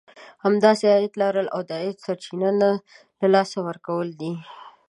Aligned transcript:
همداسې 0.45 0.85
عايد 0.95 1.13
لرل 1.21 1.47
او 1.55 1.61
د 1.67 1.69
عايد 1.79 1.97
سرچينه 2.05 2.49
نه 2.61 2.71
له 3.19 3.27
لاسه 3.33 3.57
ورکول 3.67 4.07
دي. 4.19 4.33